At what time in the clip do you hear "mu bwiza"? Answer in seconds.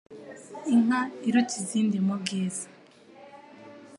2.05-2.65